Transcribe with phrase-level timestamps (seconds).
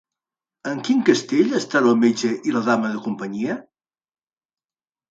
[0.69, 3.63] En quin castell estan el metge i la dama de companyia?